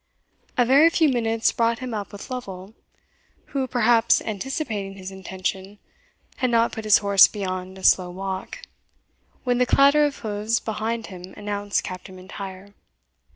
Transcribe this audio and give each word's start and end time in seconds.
A 0.57 0.65
very 0.65 0.89
few 0.89 1.09
minutes 1.09 1.51
brought 1.51 1.77
him 1.77 1.93
up 1.93 2.11
with 2.11 2.31
Lovel, 2.31 2.73
who, 3.53 3.67
perhaps 3.67 4.19
anticipating 4.19 4.95
his 4.95 5.11
intention, 5.11 5.77
had 6.37 6.49
not 6.49 6.71
put 6.71 6.85
his 6.85 6.97
horse 6.97 7.27
beyond 7.27 7.77
a 7.77 7.83
slow 7.83 8.09
walk, 8.09 8.63
when 9.43 9.59
the 9.59 9.67
clatter 9.67 10.03
of 10.05 10.17
hoofs 10.17 10.59
behind 10.59 11.05
him 11.13 11.35
announced 11.37 11.83
Captain 11.83 12.15
Mlntyre. 12.17 12.73